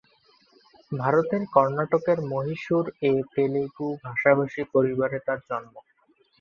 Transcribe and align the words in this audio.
ভারতের 0.91 1.43
কর্ণাটকের 1.53 2.19
মহীশূর 2.31 2.85
এ 3.01 3.23
তেলুগু 3.33 3.87
ভাষাভাষী 4.03 4.61
পরিবারে 4.73 5.17
তার 5.27 5.39
জন্ম। 5.49 5.73